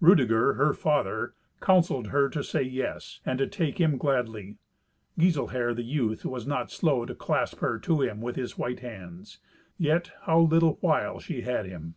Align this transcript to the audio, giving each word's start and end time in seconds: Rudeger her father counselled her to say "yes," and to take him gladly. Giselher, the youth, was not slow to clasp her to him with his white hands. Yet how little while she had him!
Rudeger 0.00 0.52
her 0.54 0.72
father 0.74 1.34
counselled 1.60 2.06
her 2.06 2.28
to 2.28 2.44
say 2.44 2.62
"yes," 2.62 3.18
and 3.26 3.36
to 3.40 3.48
take 3.48 3.78
him 3.80 3.98
gladly. 3.98 4.58
Giselher, 5.18 5.74
the 5.74 5.82
youth, 5.82 6.24
was 6.24 6.46
not 6.46 6.70
slow 6.70 7.04
to 7.04 7.16
clasp 7.16 7.58
her 7.58 7.80
to 7.80 8.00
him 8.02 8.20
with 8.20 8.36
his 8.36 8.56
white 8.56 8.78
hands. 8.78 9.40
Yet 9.78 10.12
how 10.22 10.38
little 10.42 10.78
while 10.82 11.18
she 11.18 11.40
had 11.40 11.66
him! 11.66 11.96